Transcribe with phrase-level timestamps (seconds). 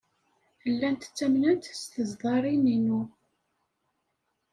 [0.71, 3.01] Llant ttamnent s teẓdarin-inu.